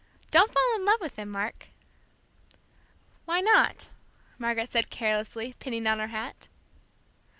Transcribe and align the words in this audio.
"Don't 0.31 0.51
fall 0.51 0.75
in 0.75 0.83
love 0.83 0.99
with 0.99 1.19
him, 1.19 1.29
Mark." 1.29 1.67
"Why 3.25 3.39
not?" 3.39 3.89
Margaret 4.39 4.71
said 4.71 4.89
carelessly, 4.89 5.53
pinning 5.59 5.85
on 5.85 5.99
her 5.99 6.07
hat. 6.07 6.47